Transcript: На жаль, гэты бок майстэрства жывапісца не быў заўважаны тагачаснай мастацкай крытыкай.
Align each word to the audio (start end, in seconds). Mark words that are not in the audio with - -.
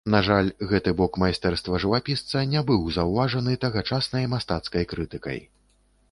На 0.13 0.19
жаль, 0.27 0.47
гэты 0.69 0.91
бок 0.99 1.17
майстэрства 1.23 1.81
жывапісца 1.83 2.41
не 2.53 2.63
быў 2.69 2.81
заўважаны 2.95 3.53
тагачаснай 3.65 4.25
мастацкай 4.33 4.83
крытыкай. 4.95 5.39